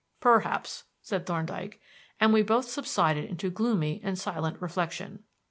"Perhaps," 0.19 0.85
said 1.03 1.27
Thorndyke; 1.27 1.79
and 2.19 2.33
we 2.33 2.41
both 2.41 2.65
subsided 2.65 3.25
into 3.25 3.51
gloomy 3.51 4.01
and 4.03 4.17
silent 4.17 4.59
reflection. 4.59 5.25